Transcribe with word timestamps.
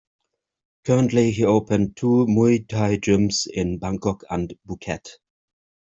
Currently, 0.85 1.29
he 1.29 1.43
opened 1.45 1.95
two 1.95 2.25
Muay 2.25 2.67
Thai 2.67 2.97
gyms 2.97 3.45
in 3.47 3.77
Bangkok 3.77 4.23
and 4.31 4.51
Phuket. 4.67 5.07